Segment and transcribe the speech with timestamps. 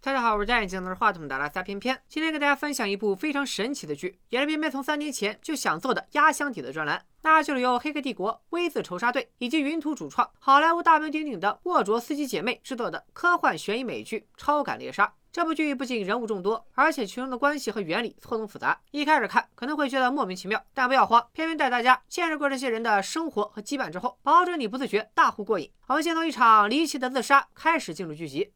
[0.00, 15.04] 大家好，我是戴眼镜拿着话筒的拉撒偏偏，今天给大家分享一部非常神奇的剧，也是偏偏从三年前就想做的压箱底的专栏，那就是由《黑客帝国》、《V 字仇杀队》以及云图主创、好莱坞大名鼎鼎的沃卓斯基姐妹制作的科幻悬疑美剧《超感猎杀》。
[15.32, 25.68] 这部剧不仅人物众多，而且其中的关系和原理错综复杂，一开始看可能会觉得莫名其妙，但不要慌，偏偏带大家见识过这些人的生活和羁绊之后，保准你不自觉大呼过瘾。
[25.88, 28.52] 我们先从一场离奇的自杀开始进入剧集。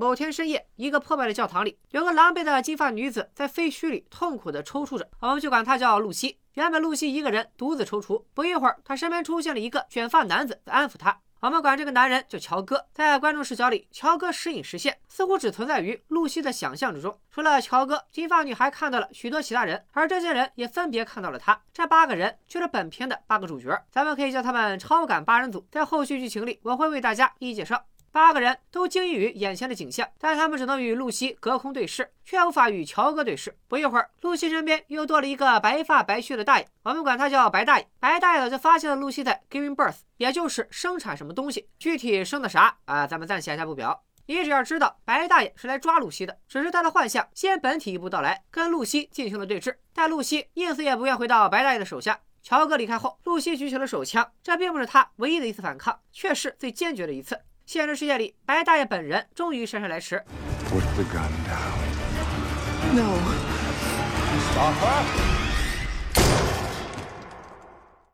[0.00, 5.06] 某天深夜，一个破败的教堂里，有个狼狈的金发女子在废墟里痛苦地抽搐着。
[5.20, 6.38] 我们就管她叫露西。
[6.54, 11.20] 原本露西一个人独自抽搐，不一会儿，她身边出现了一个卷发男子在安抚她。
[11.40, 12.86] 我们管这个男人叫乔哥。
[12.94, 17.20] 在观众视角里，乔哥时隐时现，似乎只存在于露西的想象之中。
[17.30, 21.60] 除了乔哥，金发女还看到了许多其他人，而这些人也分别看到了他。
[21.74, 25.66] 这八个人就是本片的八个主角，咱们可以叫他们超感八人组。
[25.70, 27.84] 在后续剧情里，我会为大家一一介绍。
[28.12, 33.56] 八个人都惊异于眼前的景象，但他们只能与露西隔空对视，却无法与乔哥对视。
[33.68, 37.86] 不一会儿，露西身边又多了一个白发白须的大爷，我们管他叫白大爷。
[38.00, 44.02] 白大爷早就发现了露西在 giving birth，也就是生产什么东西，具体生的啥啊，咱们暂且下不表。
[44.26, 52.20] 你只要知道，白大爷是来抓露西的，只是他的幻象先本体一步到来，跟露西进行了对峙，但露西宁死也不愿回到白大爷的手下。
[52.42, 57.38] 乔哥离开后，露西举起了手枪，这并不是他唯一的一次反抗，却是最坚决的一次。
[57.70, 60.20] 现实世界里，白大爷本人终于姗姗来迟。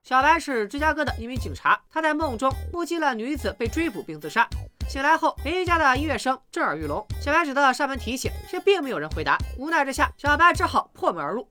[0.03, 4.47] 小白是芝加哥的一名警察，他在梦中目击了女子被追捕并自杀。
[4.91, 9.39] 醒来后，邻居家的音乐声震耳欲聋，小白只得上门提醒，却并没有人回答。
[9.57, 11.49] 无奈之下，小白只好破门而入。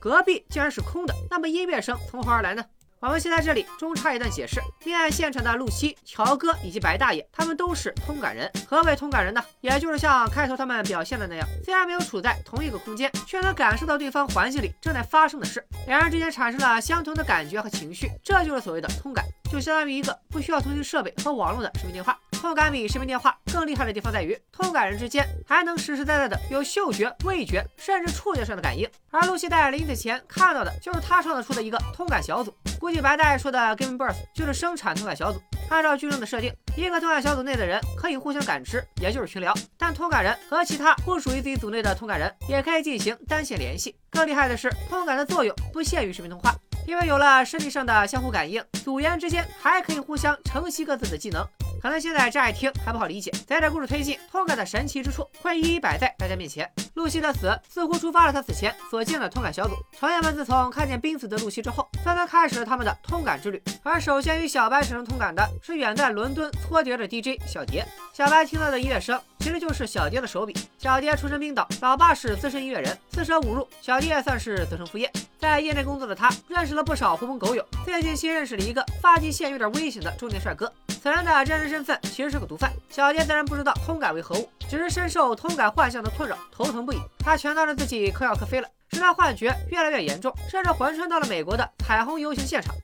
[0.00, 2.64] 隔壁竟然是空的，那么音乐声从何而来呢？
[3.00, 8.50] 我们先在这里中插一段解释：命案现场的露西、乔哥以及白大爷，他们都是通感人。
[8.66, 9.42] 何为通感人呢？
[9.60, 22.18] 也就是像开头他们表现的那样，虽然没有处在同一个空间，却能感受到对方环境里正在发生的事，两人之间产生了相同的感觉和情绪，这就是所谓的通感，就相当于一个不需要通讯设备和网络的视频电话。
[22.40, 28.88] 通感比视频电话更厉害的地方在于，通感人之间还能实实在在的有嗅觉、味觉，甚至触觉上的感应。
[29.10, 32.56] 而露西在临死前看到的就是他创造出的一个通感小组。
[32.78, 35.38] 估计白带说的 giving birth 就是生产通感小组。
[35.68, 39.54] 按照剧中的设定，一个通感小组内的人可以互相感知，也就是群聊。
[39.76, 43.94] 但通感人和其他不属于自己组内的通感人也可以进行单线联系。
[44.10, 46.54] 更厉害的是，通感的作用不限于视频通话，
[46.86, 51.46] 因为有了身体上的相互感应，组员之间还可以互相承袭各自的技能。
[51.80, 56.70] 可能现在乍一听还不好理解，随着故事推进，通感的神奇之处会一一摆在大家面前。
[56.94, 63.62] 露西的死似乎触发了他死前所见的通感小组，成员们自从看见濒死的露西之后，纷纷开始了他们的通感之旅。
[63.82, 67.86] 而首先与小白产生通感的是远在伦敦搓碟的 DJ 小蝶。
[68.12, 70.54] 小白听到的音乐声其实就是小蝶的手笔。
[70.76, 75.10] 小蝶出身冰岛，老爸是资深音乐人，四舍五入，小蝶也算是子承父业。
[75.38, 80.70] 在业内工作的他，认识了不少狐朋狗友，最近新认识了一个发际线有点危险的中年帅哥。
[81.02, 86.98] 此人的真实身份其实是个毒贩，小蝶自然不知道通感为何物，只是深受通感幻象的困扰，头疼不已。
[87.20, 92.74] 他全当着自己嗑药嗑飞了，直到幻觉越来越严重，甚至魂穿到了美国的彩虹游行现场。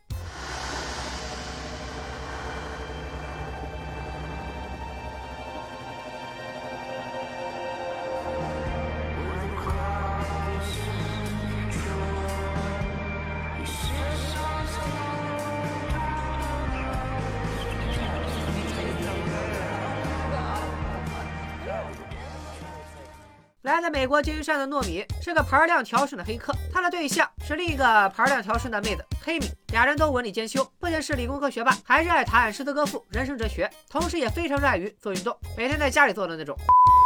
[23.86, 36.59] 在美国金鱼上的糯米是个牌量调顺的黑客，他的对象是另一个牌量调顺的妹子黑米，俩人都文理兼修，不仅是理工科学霸，还热爱谈诗词歌赋人生哲学，同时也非常热爱于做运动，每天在家里做的那种。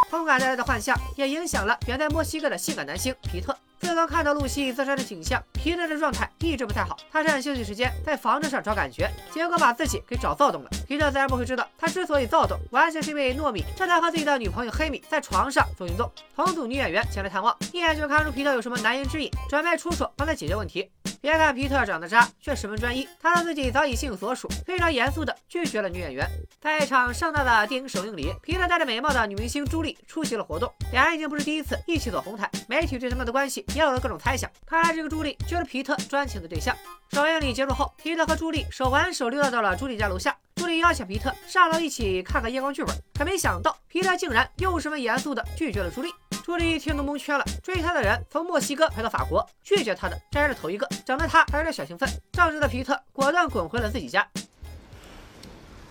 [0.09, 3.55] 通感带来的幻象也影响了远在墨西哥的性感男星皮特。
[3.81, 6.97] 自从看到露西自杀的景象，皮特的状态一直不太好。
[7.11, 10.71] 他趁休息时间在房子上找感觉，结果把自己给找躁动了。
[10.87, 16.11] 皮特自然不会知道，他之所以躁动，完全是因为糯米正在和自己的女朋友黑米在床上做运动。
[16.37, 20.91] 同组女演员前来探望，一眼就看出皮特有什么难言之隐，准备出手帮他解决问题。
[21.23, 23.07] 别看皮特长得渣，却十分专一。
[23.21, 26.27] 他说自己早已心有所属，非常严肃地拒绝了女演员。
[26.63, 30.73] 在一场盛大的电影首映礼，皮特带着美貌的女明星朱莉出席了活动。
[30.93, 34.51] 两人已经不是第一次一起走红毯，媒体对他们的关系也有了各种猜想。
[34.65, 36.75] 看来这个朱莉就是皮特专情的对象。
[37.13, 40.35] 首映礼结束后，皮特和朱莉手挽手溜达到了朱莉家楼下。
[40.57, 46.11] 朱莉邀请皮特上楼一起看看夜光剧本，可没想到皮特竟然又十分严肃地拒绝了朱莉。
[46.50, 52.08] 朱莉一听都蒙圈了，追她的人从墨西哥排到法国，拒绝她的这还是头一个，整得她还有点小兴奋。
[52.32, 54.29] 正直的皮特果断滚回了自己家。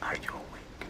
[0.02, 0.90] Are you awake?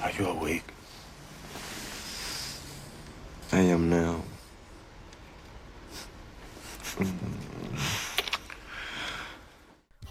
[0.00, 0.62] Are you awake?
[3.50, 4.20] I am now.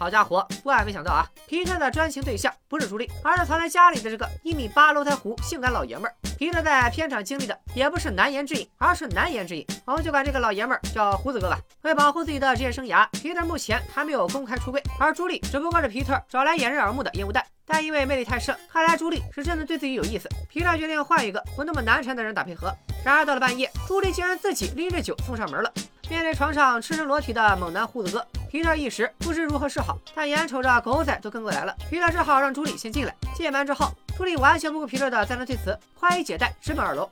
[0.00, 1.28] 好家伙，万万没想到啊！
[1.46, 6.14] 皮特的专情对象不是朱莉，而是藏在家里的这个一米八楼台湖性感老爷们儿。
[6.38, 9.66] 皮特在片场经历的也不是难言之隐，而是难言之隐。
[9.84, 11.58] 我们就管这个老爷们儿叫胡子哥吧。
[11.82, 17.44] 为保护自己的职业生涯，皮特目前还没有公开出柜，而朱莉只不过是皮特找来掩人耳目的烟雾弹。
[17.66, 20.30] 但因为魅力太盛，看来朱莉是真的对自己有意思。
[20.48, 22.74] 皮特决定换一个不那么难缠的人打配合。
[23.04, 25.70] 然而到了半夜，朱莉竟然自己拎着酒送上门了。
[26.10, 28.26] 面对床上赤身裸体的猛男胡子哥。
[28.50, 33.14] 皮特一时不知如何是好，但眼瞅着狗仔都跟过来了，皮特只好让朱莉先进来。
[33.32, 37.08] 进门之后，朱莉完全不顾皮特的再三推辞，宽衣解带直奔二楼。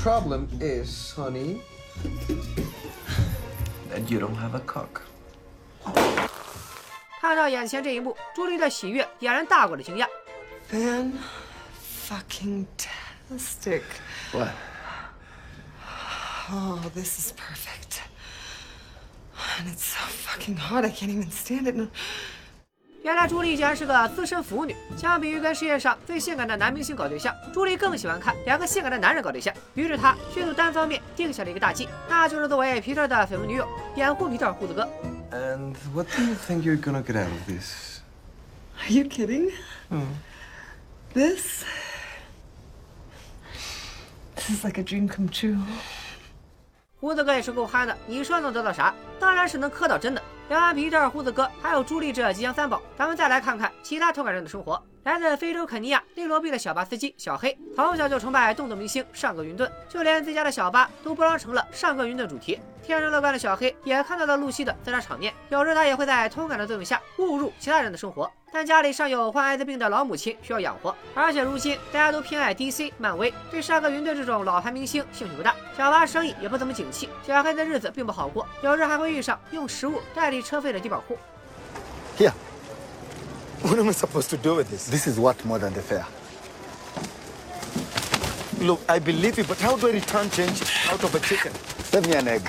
[0.00, 1.58] Problem is, honey,
[3.90, 5.00] that you don't have a cock.
[7.20, 10.06] 看到眼前这一幕，朱莉的喜悦俨然大过了惊讶。
[10.70, 11.10] Fan
[12.08, 13.82] fucking tastic.
[14.30, 14.50] What?
[16.51, 18.01] Oh, this is perfect.
[19.59, 21.89] And it's so fucking hot, I can't even stand it.
[23.03, 24.75] 原来朱莉竟然是个资深腐女。
[24.95, 29.51] 相比于跟世界上最性感的男明星搞对象，朱莉更喜欢看两个性感的男人搞对象。
[29.73, 34.87] 于是她迅速单方面定下了一个大计，那就是作为皮特的绯闻女友，掩护皮特胡子哥。
[35.31, 38.01] And what do you think you're gonna get out of this?
[38.83, 39.51] Are you kidding?
[41.13, 41.63] This?
[44.35, 45.57] This is like a dream come true.
[46.98, 48.94] 胡子哥也是够憨的，你说能得到啥？
[49.20, 50.22] 当然是能磕到真的。
[50.48, 54.82] 聊完皮特、胡子哥，还有朱莉这吉祥三宝，咱们再来看看其他偷感人的生活。
[55.02, 62.58] 来自非洲肯尼亚内罗毕的小巴司机小黑，从小就崇拜动作明星上个云顿，就连自家的小巴都包装成了上个云顿主题。
[62.86, 68.30] 天生乐观的小黑也看到了露西的自杀场面，有时他也会在通感的作用下误入其他人的生活。
[68.52, 75.52] 但家里尚有患艾滋病的老母亲需要养活，而且如今大家都偏爱 DC、漫威，对上个云顿这种老牌明星兴趣不大。
[75.76, 81.18] 小巴生意也不怎么景气，小黑的日子并不好过，有时还会遇上用食物代替车费的低保户。
[82.16, 82.32] Here.
[83.62, 84.88] What am I supposed to do with this?
[84.88, 86.04] This is what more than the fair.
[88.60, 91.52] Look, I believe you, but how do I return change out of a chicken?
[91.90, 92.42] Send me an egg.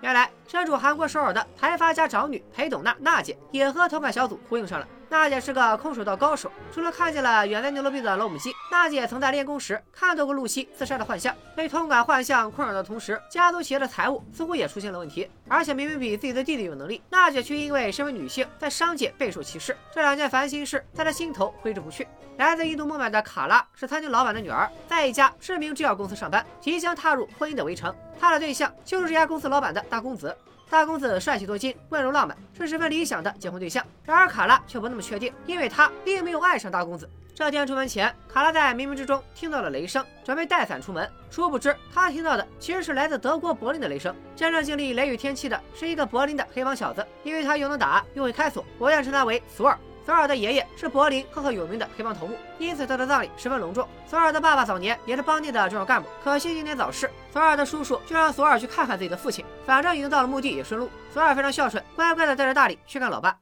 [0.00, 4.86] 原来身处韩国首尔的财阀家长女裴董娜娜姐也和同感小组呼应上了。
[5.12, 11.36] 娜姐是个空手道高手，除了看见了远在牛罗壁的老母鸡，娜姐曾在练功时看到过露西自杀的幻象。
[11.54, 14.98] 被通感幻象困扰的同时，家族企业的财务似乎也出现了。
[14.98, 15.28] 问题。
[15.48, 19.76] 而且明明比自己的弟弟有能力，娜姐却因为身为女性在商界备受歧视。
[19.92, 22.08] 这两件烦心事在她心头挥之不去。
[22.38, 27.94] 来自印度孟买的卡拉是餐厅老板的女儿，在一家知名制药公司上班，即将踏入婚姻的围城。
[28.18, 30.34] 她的对象就是这家公司老板的大公子。
[30.72, 33.84] 大公子帅气多金，温柔浪漫，是十分理想的结婚对象。
[34.06, 37.06] 然而卡拉却不那么确定，因为他并没有爱上大公子。
[37.34, 41.06] 这天出门前，卡拉在冥冥之中听到了雷声，准备带伞出门。
[41.30, 44.16] 殊不知，他听到的其实是来自德国柏林的雷声。
[44.34, 49.78] 真正经历雷雨天气的是一个柏林的黑帮小子，因为他又能打又会开锁，我愿称他为索尔。
[50.04, 53.86] 索尔的爷爷是柏林赫赫有名的黑帮头目，因此他的葬礼十分隆重。
[54.04, 57.10] 索尔的爸爸早年也是帮内的重要干部，可惜英年早逝。
[57.30, 60.90] 索尔的叔叔就让索尔去看看自己的父亲，反正已经到了墓地也顺路。
[61.12, 63.36] 索尔非常孝顺，乖乖的带着大礼去看老爸。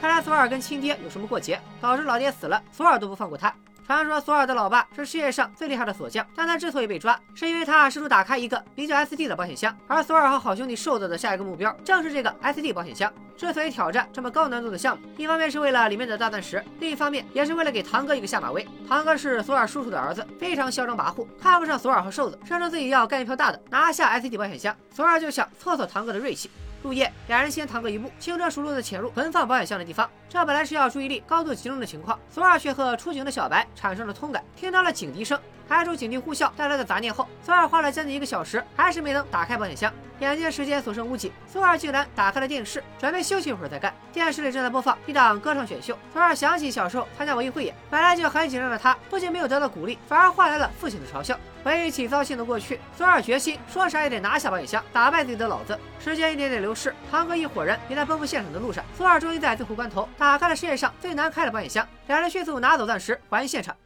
[0.00, 3.52] 看来索尔跟亲爹有什么过节，导致老爹死了，索尔都不放过他。
[3.88, 13.10] 传说索尔的老爸是世界上最厉害的锁匠，但他之所以被抓，是因为他试图打开一个名叫 SD 的保险箱，而索尔和好兄弟瘦子的下一个目标正是这个 SD 保险箱。
[13.34, 18.68] 之所以挑战这么高难度的项目，一方面是为了里面的大钻石，另一方面也是为了给堂哥一个下马威。
[18.86, 24.76] 堂哥是索尔叔叔的儿子，非常嚣张跋扈，看不上索尔和瘦子，声称自己要干一票大的，拿下 SD 保险箱。
[24.94, 26.50] 索尔就想挫挫堂哥的锐气。
[26.82, 30.08] 入夜，两人先堂个一步，轻车熟路的潜入存放保险箱的地方。
[30.28, 35.38] 这本来是要注意力高度集中的情况，索尔却和出警的小白产生了通感，听到了警笛声。
[35.68, 39.92] 排除警笛呼啸带来的杂念后，索尔花了将近一个小时，还是没能打开保险箱。
[40.20, 43.94] 眼见时间所剩无几，索尔竟然打开了电视，准备休息一会儿再干。
[44.12, 51.38] 电视里正在播放一档歌唱选秀，索尔想起小时候参加文艺汇演，本来就很紧张的他，不仅没有得到鼓励，反而换来了父亲的嘲笑。
[51.62, 55.78] 回忆起糟心的过去，索尔决心说啥也得拿下保险箱，打败自己的老子。
[56.00, 58.84] 时间一点点流逝，堂哥一伙人也在奔赴现场的路上。
[58.96, 63.76] 索尔终于在最后关头打开了世界上最难开的保险箱，两人迅速拿走钻石，还原现场。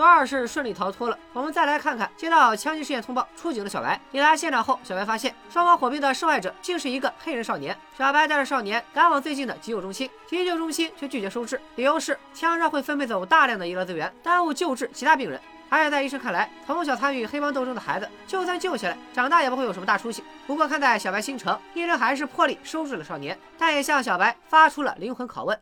[0.00, 1.18] 索尔是顺利逃脱了。
[1.34, 4.00] 我们再来看看接到枪击事件通报出警的小白。
[4.10, 7.76] 抵达现场后，小白发现双方火并的受害者竟是一个黑人少年。
[7.98, 15.38] 小白带着少年赶往最近的急救中心，急救中心却拒绝收治，理由是枪伤会分配走大量的医疗资源，耽误救治其他病人。
[15.68, 20.24] 而且在医生看来，从小参与黑帮斗争的孩子，就算救下来，长大也不会有什么大出息。
[20.46, 25.60] 不过看在小白心诚，医生还是破例收治了少年，但也向小白发出了灵魂拷问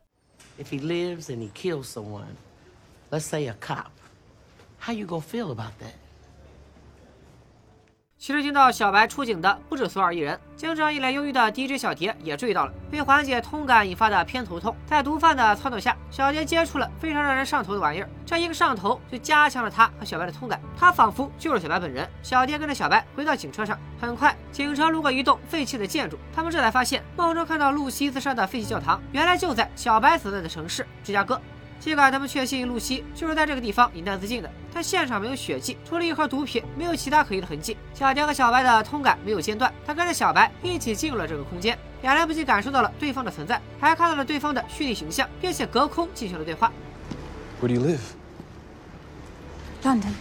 [0.61, 2.37] ：If he lives and he kills someone,
[3.11, 3.87] let's say a cop.
[4.81, 5.93] How you gonna feel about that?
[8.17, 12.73] 其实听到小白出警的不止索尔一人，经常一脸忧郁的 DJ 小蝶也注意到了。
[12.91, 18.11] 为缓解通感引发的偏头痛，在毒贩的撺掇下，小蝶接触了非常让人上头的玩意儿。
[18.27, 22.09] 这一个上头就加强了他和小白的通感，他仿佛就是小白本人。
[22.21, 31.41] 小蝶跟着小白回到警车上，很快警车路过一栋废弃的建筑，他们这才发现梦中看到露西自杀的废弃教堂，原来就在小白所在的城市芝加哥。
[31.81, 37.77] 尽管他们确信露西就是在这个地方饮弹自尽的，但现场没有血迹，除了一盒毒品，没有其他可疑的痕迹。
[37.95, 46.73] 小蝶和小白的通感没有间断，他跟着小白一起进入了这个空间，两人不仅感受到了对方的存在，还看到了对方的虚拟形象，并且隔空进行了对话。
[47.63, 48.01] Where do you live?
[49.83, 50.13] London.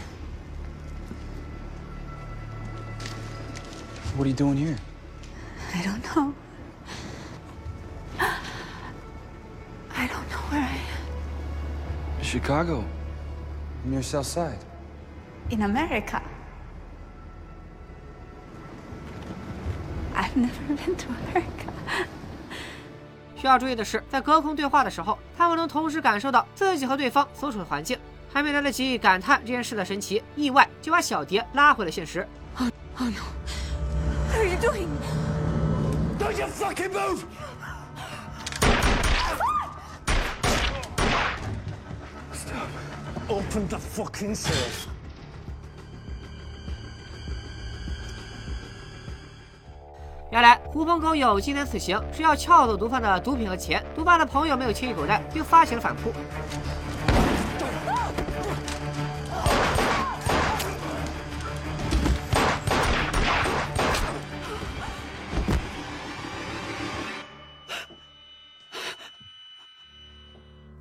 [4.15, 4.77] What are you doing here?
[5.73, 6.33] I don't know.
[9.95, 10.87] I don't know where I am.
[12.27, 12.84] Chicago.
[13.86, 14.60] Near South Side.
[15.50, 16.22] In America.
[20.13, 21.72] I've never been to America.
[23.38, 27.98] 需要注意的是，在隔空对话的时候，他们能同时感受到自己和对方所处的环境。
[28.34, 32.27] 还没来得及感叹这件事的神奇，意外就把小蝶拉回了现实。
[32.60, 32.67] Oh,
[33.00, 33.24] oh no.
[34.27, 34.89] What are you doing?
[36.19, 37.24] Don't you fucking move!
[43.29, 44.88] Open the fucking safe.
[50.31, 56.13] 原来狐朋狗友今天此行是要撬走毒贩的毒品和钱，毒贩的朋友没有轻易狗带，并发起了反扑。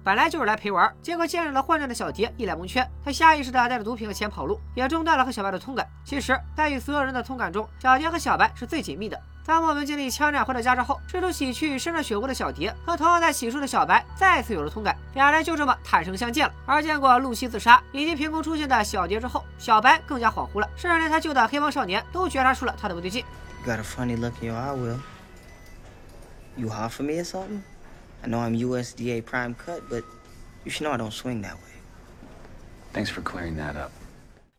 [0.06, 5.84] 本来就是来陪玩，结果见识了混战的小蝶一脸蒙圈，他下意识的带着毒品和钱跑路，也中断了和小白的通感。
[6.04, 9.20] 其实，在与所有人的通感中，小蝶和小白是最紧密的。
[9.44, 16.54] 当我们经历枪战回到家之后，试图洗去身上血污的小蝶和同样在洗漱的小白再次有了通感，两人就这么坦诚相见了。
[16.66, 23.24] 而见过露西自杀以及凭空出现的小蝶之后，小白更加恍惚了，甚至连他救的黑帮少年都觉察出了他的不对劲。
[23.66, 25.00] Got a funny look you are Will.
[26.54, 27.62] You hot for me or something?
[28.26, 30.02] I know I'm USDA prime cut, but
[30.64, 31.74] you should know I don't swing that way.
[32.92, 33.92] Thanks for clearing that up.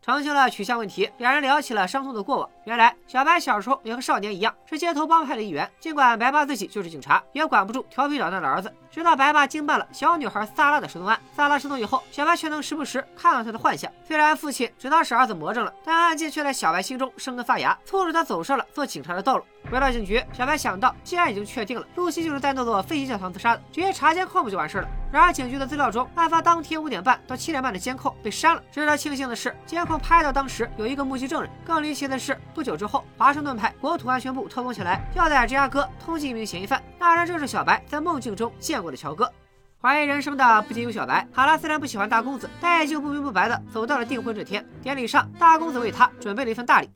[0.02, 2.50] 澄清了取向问题，两人聊起了伤痛的过往。
[2.68, 5.72] 原来，小白小时候也和少年一样，是街头帮派的一员。
[5.80, 8.70] 尽管白爸自己就是警察，也管不住调皮捣蛋的儿子。
[8.92, 13.90] 直到白爸经办了小女孩萨拉的失踪案，萨拉失踪以后，小白却能时不时看到她的幻象。
[14.06, 19.46] 虽然父亲知道是儿子魔怔了，但案件却在小白心中生根发芽，促使他走上了做警察的道路。
[19.72, 24.90] 回到警局，小白想到，既然已经确定了露西就是在那座废弃教堂自杀的，直接查监控不就完事了？
[25.12, 28.62] 然而警局的资料中，案发当天五点半到七点半的监控被删了。
[28.72, 31.50] 值得庆幸的是，监控拍到当时有一个目击证人。
[31.66, 39.32] 更离奇的是，不久之后，华盛顿派国土安全部特工前来，要在芝加哥通缉一名嫌疑犯，那人正是小白在梦境中见过的乔哥。
[39.80, 44.66] 怀疑人生的不仅有小白，卡拉虽然不喜欢大公子，但也就不明不白的走到了订婚这天。
[44.82, 46.90] 典礼上，大公子为他准备了一份大礼。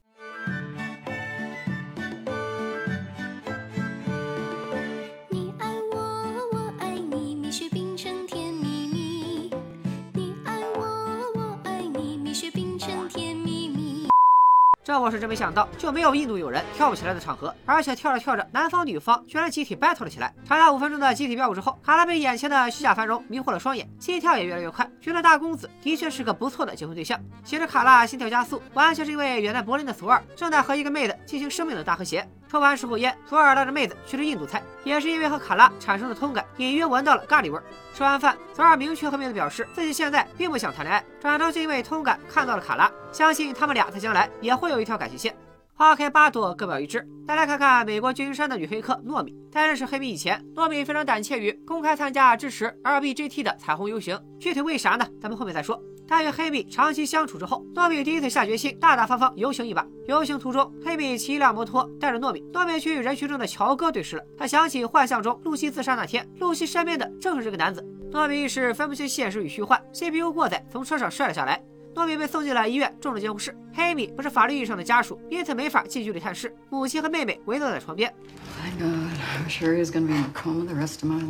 [14.91, 20.33] 这我是真没想到，就没有印度友人跳不起来的场合，而且跳着跳着，男方女方居然集体 battle 了起来。
[20.45, 27.17] 长达五分钟的集体飙舞之后，卡拉被眼前的虚假繁荣迷惑了双眼，心跳也越来越快，觉得大公子的确是个不错的结婚对象。
[27.41, 32.27] 其实卡拉心跳加速，完全是因为远在柏林的索尔正在和一个妹子进行生命的大和谐。
[32.51, 37.63] 抽完十口烟，索尔带着妹子去吃印度菜，也是因为和卡拉产生了通感，隐约闻到了咖喱味儿。
[37.93, 45.33] 吃完饭，索尔明确和妹子表示自己现在并不想谈恋爱，转头就因为通感看到了卡拉，相信他们俩在将来也会有一条感情线。
[45.75, 47.07] 花开八朵，各表一枝。
[47.25, 49.33] 再来看看美国旧金山的女黑客糯米。
[49.49, 54.19] 在认识黑米以前，糯米非常胆怯于公开参加支持 LBGT 的彩虹游行。
[54.41, 55.07] 具体为啥呢？
[55.21, 55.81] 咱们后面再说。
[56.11, 59.87] 但与黑米长期相处之后，糯米第一次下决心大大方方游行一把。
[60.09, 64.23] 游行途中，黑米骑一辆摩托带着糯米，糯米却与人群中的乔哥对视了。
[64.37, 67.81] 他想起幻象中露西自杀那天，露西身边的正是这个男子。
[68.11, 71.63] 糯米一时分不清现实与虚幻，CPU 过载，从车上摔了下来。
[71.95, 73.57] 糯米被送进了医院，重症监护室。
[73.73, 76.53] 黑米不是法律意义上的家属，因此没法近距离探视。
[76.69, 78.13] 母亲和妹妹围坐在床边。
[78.61, 81.21] My God, I'm sure he's gonna be in a coma the rest of my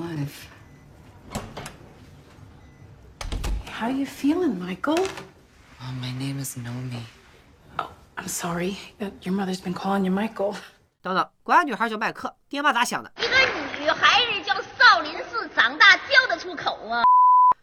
[3.82, 5.00] How you feeling, Michael?
[5.00, 7.02] Oh, my name is Nomi.
[7.80, 8.78] Oh, I'm sorry.
[9.02, 10.56] Uh, Your mother's been calling you Michael.
[11.02, 13.12] 等等，管女孩叫麦克，爹妈咋想的？
[13.18, 13.36] 一个
[13.84, 17.02] 女孩子叫少林寺长大，叫得出口啊！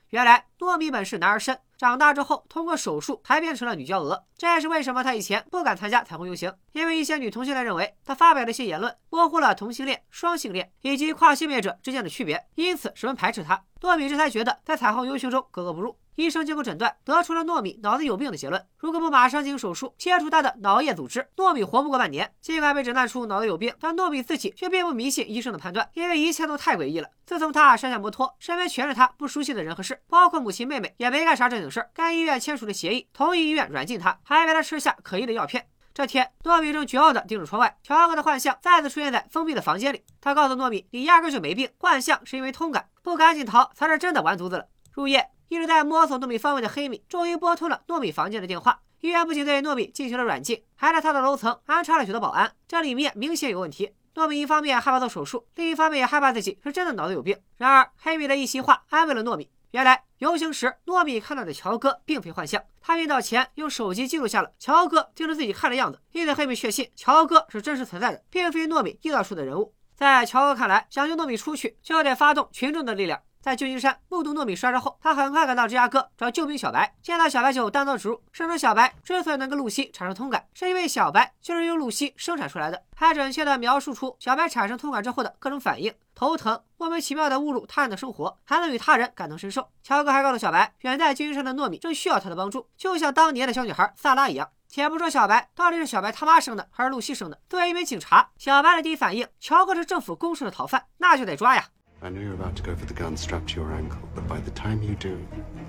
[0.09, 4.25] 原来糯米本是男儿身，长大之后通过手术才变成了女娇娥。
[4.37, 13.63] 这也是为什么她以前不敢参加彩虹游行，因为一些女同性恋认为她发表的一些言论模糊了同性恋、双性恋以及跨性别者之间的区别，因此十分排斥她。
[13.83, 15.97] 糯米这才觉得在彩虹游行中格格不入。
[16.19, 18.67] 医生经过诊断，得出了糯米脑子有病的结论。
[18.77, 22.35] 如果不马上进行手术切除他的脑叶组织，糯米活不过半年。
[22.41, 27.09] 尽管被诊断出脑子有病，但糯米自己却并不迷信医生的判断，因为一切都太诡异了。
[27.25, 31.89] 自从他摔下摩托，身边全是他不熟悉的人和事，包括母亲、妹妹，也没干啥正经事儿。
[31.95, 35.69] 该医院签署了协议，同意医院软禁他，还给他吃下可疑的药片。
[35.95, 40.03] 这天，糯米正绝望地盯着窗外，乔哥的幻象再次出现在封闭的房间里。
[40.21, 45.31] 他告诉糯米：“你压根就没病，幻象是因为通感，不赶紧逃才是真的完犊子了。”入夜。
[45.49, 48.81] 一直在摸索糯米方位的黑米，终于拨通了糯米房间的电话。
[49.01, 53.93] 医院不仅对糯米进行了软禁，还在他的楼层安插了许多保安，这里面明显有问题。
[54.15, 57.39] 糯米一方面害怕做手术，另一方面也害怕自己是真的脑子有病。
[57.57, 59.49] 然而，黑米的一席话安慰了糯米。
[59.71, 69.73] 原来游行时，糯米看到的乔哥并非幻象，他晕倒前用手机记录下了乔哥盯着自己看的样子，因此黑米确信乔哥是真实存在的，并非糯米臆造出的人物。
[69.95, 73.21] 在乔哥看来，想救糯米出去，就得发动群众的力量。
[73.41, 76.95] 在旧金山目睹糯米摔伤后，他很快赶到芝加哥找救兵小白。
[77.01, 89.69] 见到小白就单刀直入，声称小白之所以能跟露西产生通感，是因为小白就是由露西生产出来的，还准确地描述出小白产生通感之后的各种反应：头疼、莫名其妙地误入他人的生活，还能与他人感同身受。
[89.83, 94.49] 乔哥还告诉小白，远在旧金山的糯米正需要他的帮助，就像当年的小女孩萨拉一样。
[94.69, 101.65] 且不说小白到底是小白他妈生的还是露西生的，作为一名警察，小白的第一反应，乔哥是政府公示的逃犯，那就得抓呀。
[102.01, 104.53] I know you're about to go for the gun strapped to your ankle, but by the
[104.53, 105.19] time you do,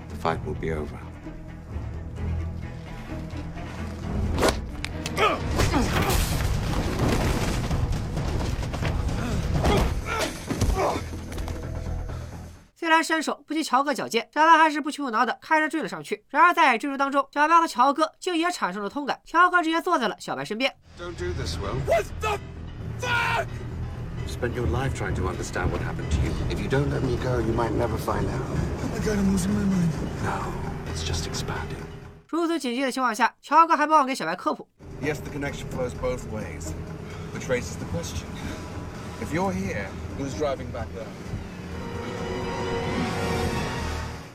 [0.08, 0.96] the fight will be over.
[12.76, 16.24] 虽然身手不及乔哥矫健，小白还是不屈不挠的开车追了上去。
[16.28, 20.74] 然而在追逐当中，小白和乔哥竟也产生了通感，乔哥直接坐在了小白身边。
[20.98, 21.74] Don't do this, Will.
[21.86, 22.38] What the
[23.00, 23.46] fuck?
[24.29, 26.31] You spent your life trying to understand what happened to you.
[26.49, 28.41] If you don't let me go, you might never find out.
[28.83, 29.91] Oh my god, I'm losing my mind.
[30.23, 30.51] No,
[30.91, 31.83] it's just expanding.
[32.27, 34.67] 如此紧急的情况下，乔哥还不忘给小白科普。
[35.01, 36.73] Yes, the connection flows both ways,
[37.33, 38.25] which raises the question:
[39.21, 41.05] If you're here, who's driving back there?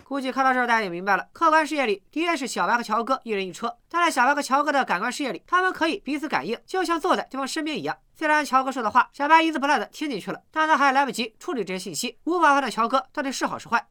[0.05, 1.29] 估计看到这儿，大家也明白了。
[1.33, 7.97] 客观世界里的确是小白和乔哥一人一车，但在小白和乔哥的感官世界里，他们可以彼此感应，就像坐在对方身边一样。
[8.18, 13.86] 虽然乔哥说的话，小白一字不落的听进去了，但他还来不及处理这些信息，无法判断乔哥到底是好是坏。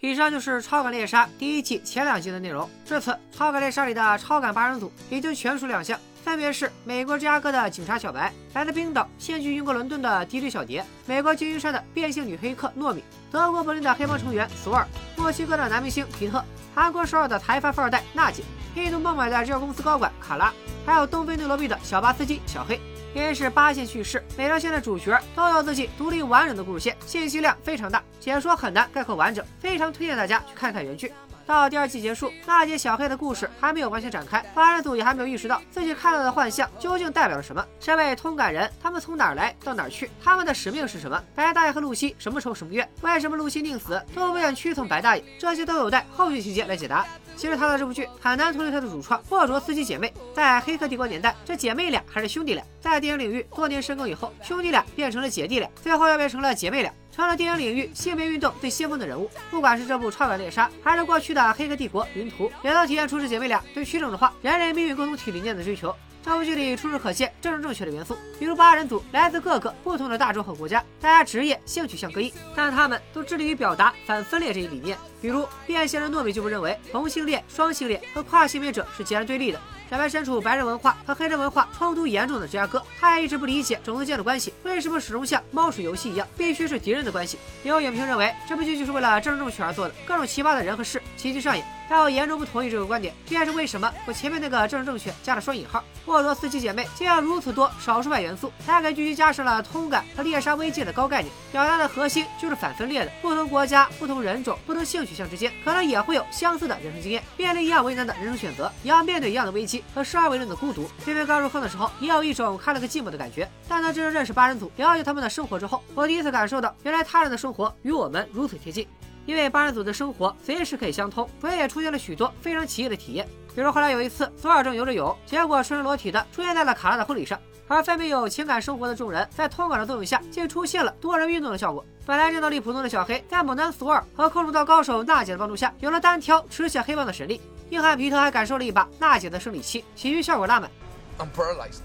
[0.00, 2.68] 以上就是《超感猎杀》第一季前两集的内容。
[2.84, 16.42] 至此，《超感猎杀》里的超感八人组已经全数亮相，分别是美国芝加哥的警察小白，来自冰岛现居英国伦敦的 DJ 小蝶，美国旧金山的变性女黑客糯米，德国柏林的黑帮成员索尔，墨西哥的男明星皮特，
[16.74, 18.42] 韩国首尔的台湾富二代娜姐，
[18.74, 20.50] 印度孟买的制药公司高管卡拉，
[20.86, 22.80] 还有东非内罗毕的小巴司机小黑。
[23.14, 31.12] 因为是八线叙事，每条线的主角都有自己独立完整的故事线，信息量非常大，解说很难概括完整，非常推荐大家去看看原剧。
[31.46, 37.64] 到第二季结束，娜姐小黑的故事还没有完全展开，八人组也还没有意识到自己看到的幻象究竟代表了什么。
[37.78, 40.10] 身为通感人，他们从哪儿来到哪儿去？
[40.22, 41.22] 他们的使命是什么？
[41.34, 42.88] 白大爷和露西什么仇什么怨？
[43.02, 45.24] 为什么露西宁死都不愿屈从白大爷？
[45.38, 47.06] 这些都有待后续情节来解答。
[47.36, 50.12] 其实他的这部剧很难脱离他的主创霍卓斯基姐妹。
[50.34, 59.30] 在黑客帝国年代，这姐妹俩还是兄弟俩；在电影领域多年深耕以后，兄弟俩变成了姐弟俩，最后又变成了姐妹俩，成了电影领域性别运动最先锋的人物。
[59.50, 65.94] 不管是这部《超感猎杀》，还是过去的《黑客帝国》《云图》，也都体现出这姐妹俩对虚荣的话人类命运共同体理念的追求。
[66.24, 74.96] 这部剧里处处可见政治正确的元素，比如八人组来自各个不同的大洲和国家，大家职业、性取向各异，但他们都致力于表达反分裂这一理念。
[75.20, 79.60] 比如变性人糯米就不认为同性恋、双性恋和跨性别者是截然对立的。
[79.90, 87.38] 小白身处白人文化和黑人文化冲突严重的芝加哥，他也一直不理解种族间的关系为什么始终像猫鼠游戏一样，必须是敌人的关系。
[87.62, 91.64] 也有影评认为这部剧就是为了政治正确而做的，各种奇葩的人和事齐齐上演。
[91.88, 95.82] 但我严重不同意这个观点，这也是为什么我前面那个政治正确加了双引号。
[96.06, 103.12] 沃罗斯基姐妹竟然如此多少数派元素，还给剧集加上了通感和猎杀危机的高概念，表达的核心就是反分裂的。
[103.22, 110.88] 不同国家、不同人种、不同性取向之间，可能也会有相似的人生经验，面临一样为难的人生选择，也要面对一样的危机和生而为人的孤独。
[111.04, 113.48] 偏偏刚入坑的时候，也有一种看了个寂寞的感觉。
[113.68, 118.86] 但当真正认识八人组，了解他们的生活之后，我第一次感受到，原来他人的生活与我们如此贴近。
[119.26, 123.28] 因为八人组的生活随时可以相通，所以也出现了许多非常奇异的体验。
[123.54, 131.84] 比如后来有一次，索尔正游着泳，结果赤身裸体的出现在了卡拉的婚礼上，而分别有情感生活的众人在通感的作用下，竟出现了多人运动的效果。
[132.04, 137.40] 本来战斗力普通的小黑，在猛男索尔和空手道高手娜姐的帮助下，有了单挑持血黑帮的实力。
[137.70, 140.70] 硬汉皮特还感受了一把娜姐的生理期，喜剧效果大满。
[141.18, 141.80] I'm paralyzed.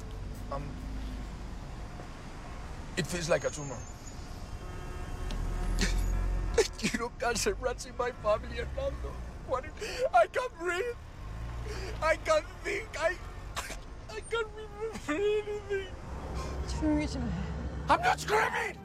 [0.52, 0.62] Um,
[2.98, 3.78] it feels like a tumor.
[6.80, 9.12] Quiero cáncer runs in my family, Hernando.
[9.50, 9.74] What if
[10.14, 10.96] I can't breathe.
[12.02, 12.88] I can't think.
[12.98, 13.16] I
[14.10, 15.88] I can't remember anything.
[16.68, 17.32] Scream it to me.
[17.90, 18.78] I'm not screaming.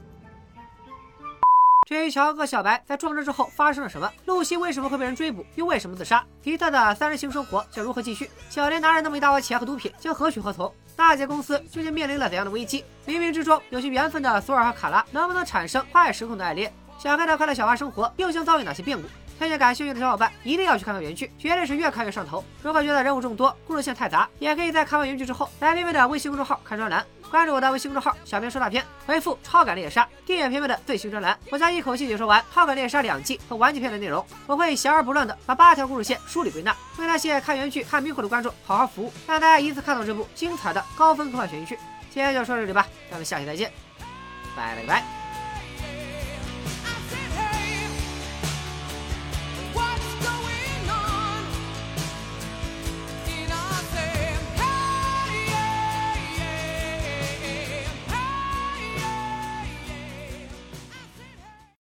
[1.87, 6.25] 至于乔和小白在撞车之后发生了什么，露西为什么会被人追捕，又为什么自杀？
[6.43, 8.29] 皮特的三人行生活将如何继续？
[8.51, 10.75] 小莲拿着那么一大窝钱和毒品，将何去何从？
[10.97, 12.85] 大姐公司究竟面临了怎样的危机？
[13.07, 16.73] 冥冥之中有些缘分的索尔和卡拉，能不能产生跨越时空的爱恋？
[16.99, 19.07] 想看到快乐小花生活又将遭遇哪些变故？
[19.37, 22.43] 推荐感兴趣的小伙伴一定要去看看原剧，绝对是越看越上头。
[22.63, 34.25] 如果觉得人物众多，故事线太杂，也可以在看完原剧之后，来微微的微信公众号看专栏，关注我的微信公众号“小编说大片”，回复“超感猎杀”订阅片片的最新专栏，我将一口气解说完《超感猎杀》两季和完结篇的内容。
[34.47, 41.77] 我会详而不乱的把八条故事线梳理归纳，为那些看原剧看迷糊的观众好好服务，让大家一次看懂这部精彩的高分科幻悬疑剧。
[42.09, 43.73] 今天就说到这里吧，咱们下期再见，
[44.57, 45.24] 拜了个拜。